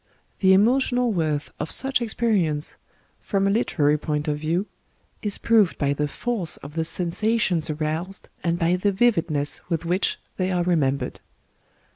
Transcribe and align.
The 0.39 0.49
emo 0.53 0.79
tional 0.79 1.13
worth 1.13 1.51
of 1.59 1.69
such 1.71 2.01
experience— 2.01 2.75
from 3.29 3.45
a 3.45 3.51
literary 3.51 3.99
point 3.99 4.27
of 4.27 4.39
view— 4.39 4.65
is 5.21 5.37
proved 5.37 5.77
by 5.77 5.93
the 5.93 6.07
force 6.07 6.57
of 6.65 6.73
the 6.73 6.83
sen 6.85 7.11
sations 7.11 7.69
aroused, 7.79 8.27
and 8.43 8.57
by 8.57 8.77
the 8.77 8.91
vividness 8.91 9.61
with 9.69 9.85
which 9.85 10.17
they 10.37 10.49
are 10.51 10.63
remembered. 10.63 11.19